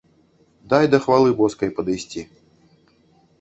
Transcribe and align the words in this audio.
Дай 0.71 0.87
да 0.93 0.99
хвалы 1.03 1.35
боскай 1.41 1.69
падысці. 1.81 2.25